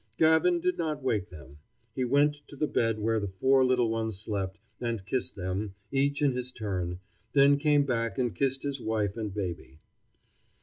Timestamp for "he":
1.93-2.05